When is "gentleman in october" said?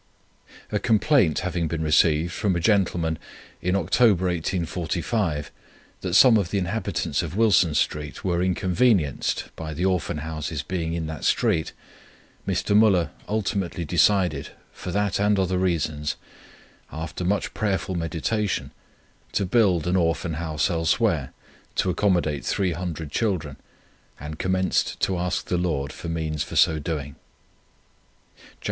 2.59-4.25